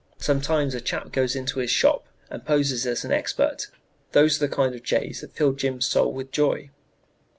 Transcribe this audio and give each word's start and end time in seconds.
"Sometimes 0.17 0.73
a 0.73 0.81
chap 0.81 1.11
goes 1.11 1.35
into 1.35 1.59
his 1.59 1.69
shop 1.69 2.07
and 2.31 2.43
poses 2.43 2.87
as 2.87 3.05
an 3.05 3.11
expert 3.11 3.67
those 4.13 4.37
are 4.41 4.47
the 4.47 4.55
kind 4.55 4.73
of 4.73 4.81
jays 4.81 5.21
that 5.21 5.33
fill 5.35 5.53
Jim's 5.53 5.85
soul 5.85 6.11
with 6.11 6.31
joy. 6.31 6.71